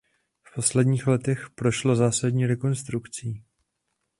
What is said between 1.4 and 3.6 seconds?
prošla zásadní rekonstrukcí.